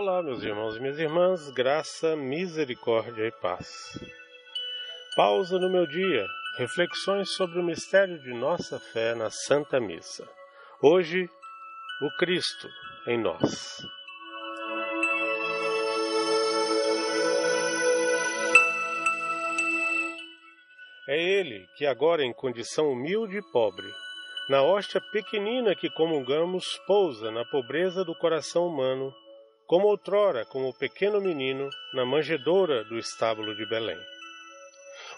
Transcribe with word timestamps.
Olá, 0.00 0.22
meus 0.22 0.44
irmãos 0.44 0.76
e 0.76 0.80
minhas 0.80 0.96
irmãs, 0.96 1.50
graça, 1.50 2.14
misericórdia 2.14 3.26
e 3.26 3.32
paz. 3.32 3.98
Pausa 5.16 5.58
no 5.58 5.68
meu 5.68 5.88
dia, 5.88 6.24
reflexões 6.56 7.34
sobre 7.34 7.58
o 7.58 7.64
mistério 7.64 8.16
de 8.20 8.32
nossa 8.32 8.78
fé 8.78 9.16
na 9.16 9.28
Santa 9.28 9.80
Missa. 9.80 10.24
Hoje, 10.80 11.28
o 12.00 12.16
Cristo 12.16 12.68
em 13.08 13.20
nós. 13.20 13.84
É 21.08 21.20
Ele 21.20 21.66
que, 21.76 21.84
agora 21.84 22.22
em 22.22 22.32
condição 22.32 22.92
humilde 22.92 23.38
e 23.38 23.50
pobre, 23.50 23.88
na 24.48 24.62
hóstia 24.62 25.00
pequenina 25.10 25.74
que 25.74 25.90
comungamos, 25.90 26.78
pousa 26.86 27.32
na 27.32 27.44
pobreza 27.44 28.04
do 28.04 28.14
coração 28.14 28.64
humano, 28.64 29.12
como 29.68 29.86
outrora, 29.86 30.46
como 30.46 30.72
pequeno 30.72 31.20
menino, 31.20 31.68
na 31.92 32.06
manjedoura 32.06 32.82
do 32.84 32.98
estábulo 32.98 33.54
de 33.54 33.68
Belém. 33.68 34.00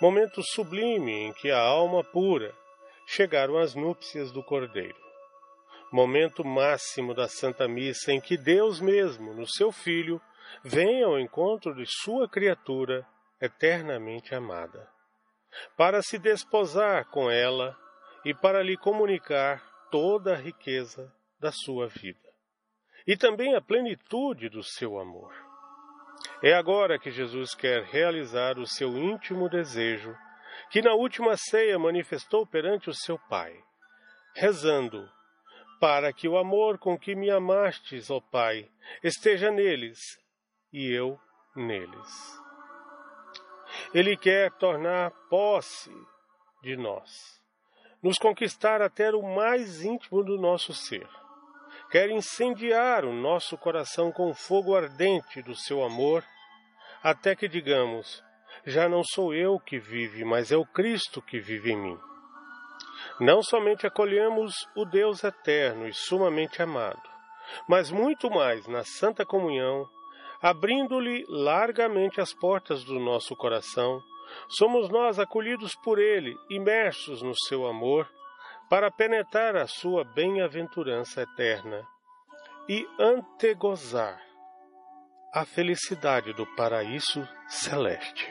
Momento 0.00 0.40
sublime 0.40 1.12
em 1.12 1.32
que 1.32 1.50
a 1.50 1.58
alma 1.58 2.04
pura 2.04 2.54
chegaram 3.08 3.58
às 3.58 3.74
núpcias 3.74 4.30
do 4.30 4.44
Cordeiro. 4.44 4.96
Momento 5.92 6.44
máximo 6.44 7.12
da 7.12 7.26
Santa 7.26 7.66
Missa 7.66 8.12
em 8.12 8.20
que 8.20 8.36
Deus 8.36 8.80
mesmo, 8.80 9.34
no 9.34 9.48
seu 9.48 9.72
Filho, 9.72 10.20
vem 10.62 11.02
ao 11.02 11.18
encontro 11.18 11.74
de 11.74 11.84
sua 11.84 12.28
criatura 12.28 13.04
eternamente 13.40 14.32
amada, 14.32 14.88
para 15.76 16.02
se 16.02 16.18
desposar 16.18 17.06
com 17.06 17.28
ela 17.28 17.76
e 18.24 18.32
para 18.32 18.62
lhe 18.62 18.76
comunicar 18.76 19.60
toda 19.90 20.34
a 20.34 20.36
riqueza 20.36 21.12
da 21.40 21.50
sua 21.50 21.88
vida 21.88 22.25
e 23.06 23.16
também 23.16 23.54
a 23.54 23.60
plenitude 23.60 24.48
do 24.48 24.62
seu 24.62 24.98
amor. 24.98 25.32
É 26.42 26.54
agora 26.54 26.98
que 26.98 27.10
Jesus 27.10 27.54
quer 27.54 27.84
realizar 27.84 28.58
o 28.58 28.66
seu 28.66 28.96
íntimo 28.96 29.48
desejo, 29.48 30.16
que 30.70 30.82
na 30.82 30.94
última 30.94 31.36
ceia 31.36 31.78
manifestou 31.78 32.46
perante 32.46 32.90
o 32.90 32.94
seu 32.94 33.18
Pai, 33.28 33.54
rezando: 34.34 35.08
Para 35.80 36.12
que 36.12 36.28
o 36.28 36.36
amor 36.36 36.78
com 36.78 36.98
que 36.98 37.14
me 37.14 37.30
amastes, 37.30 38.10
ó 38.10 38.20
Pai, 38.20 38.68
esteja 39.02 39.50
neles 39.50 39.98
e 40.72 40.90
eu 40.90 41.18
neles. 41.54 42.40
Ele 43.94 44.16
quer 44.16 44.50
tornar 44.52 45.10
posse 45.28 45.92
de 46.62 46.76
nós 46.76 47.36
nos 48.02 48.18
conquistar 48.18 48.80
até 48.80 49.10
o 49.10 49.22
mais 49.22 49.82
íntimo 49.82 50.22
do 50.22 50.38
nosso 50.38 50.72
ser. 50.72 51.08
Quer 51.96 52.10
incendiar 52.10 53.06
o 53.06 53.12
nosso 53.14 53.56
coração 53.56 54.12
com 54.12 54.28
o 54.28 54.34
fogo 54.34 54.76
ardente 54.76 55.40
do 55.40 55.54
seu 55.54 55.82
amor, 55.82 56.22
até 57.02 57.34
que 57.34 57.48
digamos: 57.48 58.22
já 58.66 58.86
não 58.86 59.02
sou 59.02 59.32
eu 59.32 59.58
que 59.58 59.78
vive, 59.78 60.22
mas 60.22 60.52
é 60.52 60.58
o 60.58 60.66
Cristo 60.66 61.22
que 61.22 61.40
vive 61.40 61.72
em 61.72 61.76
mim. 61.78 61.98
Não 63.18 63.42
somente 63.42 63.86
acolhemos 63.86 64.52
o 64.76 64.84
Deus 64.84 65.24
eterno 65.24 65.88
e 65.88 65.94
sumamente 65.94 66.60
amado, 66.60 67.00
mas 67.66 67.90
muito 67.90 68.28
mais 68.28 68.66
na 68.66 68.84
Santa 68.84 69.24
Comunhão, 69.24 69.88
abrindo-lhe 70.42 71.24
largamente 71.30 72.20
as 72.20 72.34
portas 72.34 72.84
do 72.84 73.00
nosso 73.00 73.34
coração, 73.34 74.02
Somos 74.48 74.88
nós 74.90 75.18
acolhidos 75.18 75.74
por 75.76 75.98
Ele, 75.98 76.36
imersos 76.50 77.22
no 77.22 77.34
seu 77.46 77.66
amor, 77.66 78.08
para 78.68 78.90
penetrar 78.90 79.56
a 79.56 79.66
sua 79.66 80.04
bem-aventurança 80.04 81.22
eterna 81.22 81.86
e 82.68 82.86
antegozar 82.98 84.20
a 85.32 85.44
felicidade 85.44 86.32
do 86.32 86.46
paraíso 86.56 87.28
celeste. 87.46 88.26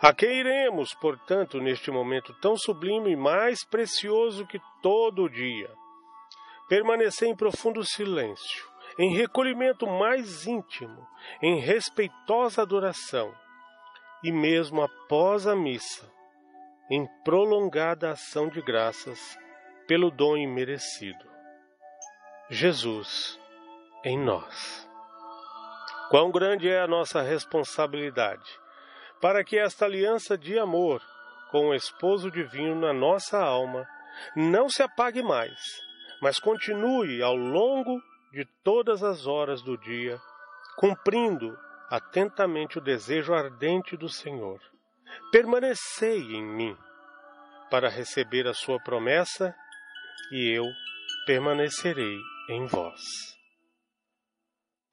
A 0.00 0.12
que 0.12 0.26
iremos, 0.26 0.94
portanto, 0.94 1.60
neste 1.60 1.90
momento 1.90 2.34
tão 2.40 2.56
sublime 2.56 3.12
e 3.12 3.16
mais 3.16 3.64
precioso 3.64 4.46
que 4.46 4.60
todo 4.82 5.24
o 5.24 5.30
dia? 5.30 5.70
Permanecer 6.68 7.28
em 7.28 7.36
profundo 7.36 7.84
silêncio, 7.84 8.68
em 8.98 9.14
recolhimento 9.14 9.86
mais 9.86 10.46
íntimo, 10.46 11.06
em 11.42 11.58
respeitosa 11.58 12.62
adoração, 12.62 13.34
e 14.22 14.30
mesmo 14.30 14.82
após 14.82 15.46
a 15.46 15.56
missa, 15.56 16.10
em 16.94 17.06
prolongada 17.24 18.10
ação 18.10 18.50
de 18.50 18.60
graças 18.60 19.18
pelo 19.88 20.10
dom 20.10 20.36
imerecido. 20.36 21.24
Jesus 22.50 23.40
em 24.04 24.18
nós. 24.18 24.86
Quão 26.10 26.30
grande 26.30 26.68
é 26.68 26.82
a 26.82 26.86
nossa 26.86 27.22
responsabilidade 27.22 28.44
para 29.22 29.42
que 29.42 29.58
esta 29.58 29.86
aliança 29.86 30.36
de 30.36 30.58
amor 30.58 31.00
com 31.50 31.68
o 31.68 31.74
esposo 31.74 32.30
divino 32.30 32.74
na 32.74 32.92
nossa 32.92 33.42
alma 33.42 33.88
não 34.36 34.68
se 34.68 34.82
apague 34.82 35.22
mais, 35.22 35.58
mas 36.20 36.38
continue 36.38 37.22
ao 37.22 37.34
longo 37.34 38.02
de 38.30 38.44
todas 38.62 39.02
as 39.02 39.26
horas 39.26 39.62
do 39.62 39.78
dia, 39.78 40.20
cumprindo 40.76 41.58
atentamente 41.88 42.76
o 42.76 42.82
desejo 42.82 43.32
ardente 43.32 43.96
do 43.96 44.10
Senhor. 44.10 44.60
Permanecei 45.30 46.20
em 46.20 46.44
mim, 46.44 46.76
para 47.70 47.88
receber 47.88 48.46
a 48.46 48.54
sua 48.54 48.78
promessa, 48.80 49.54
e 50.30 50.50
eu 50.50 50.64
permanecerei 51.26 52.18
em 52.48 52.66
vós. 52.66 53.00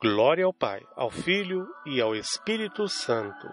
Glória 0.02 0.46
ao 0.46 0.53
Pai, 0.53 0.81
ao 0.96 1.09
Filho 1.09 1.68
e 1.85 2.00
ao 2.00 2.16
Espírito 2.16 2.88
Santo 2.88 3.47